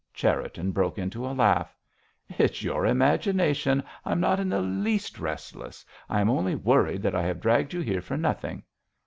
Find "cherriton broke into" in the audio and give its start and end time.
0.15-1.27